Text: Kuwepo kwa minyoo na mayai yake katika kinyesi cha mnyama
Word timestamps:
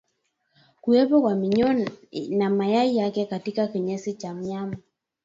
Kuwepo 0.81 1.21
kwa 1.21 1.35
minyoo 1.35 1.73
na 2.29 2.49
mayai 2.49 2.97
yake 2.97 3.25
katika 3.25 3.67
kinyesi 3.67 4.13
cha 4.13 4.33
mnyama 4.33 4.77